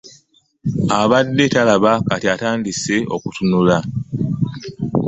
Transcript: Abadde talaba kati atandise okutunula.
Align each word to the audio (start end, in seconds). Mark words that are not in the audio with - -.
Abadde 0.99 1.45
talaba 1.53 1.91
kati 2.07 2.27
atandise 2.35 2.95
okutunula. 3.15 3.77